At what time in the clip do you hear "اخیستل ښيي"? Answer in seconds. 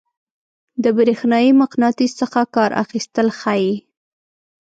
2.83-3.73